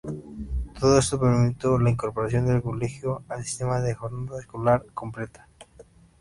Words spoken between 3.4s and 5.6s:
sistema de Jornada escolar completa.